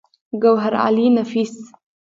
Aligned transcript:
ګوهرعلي 0.41 1.07
نفيس 1.17 1.53